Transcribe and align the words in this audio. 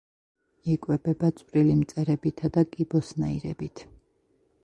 იკვებება 0.75 1.29
წვრილი 1.41 1.75
მწერებითა 1.81 2.51
და 2.57 2.65
კიბოსნაირებით. 2.73 3.87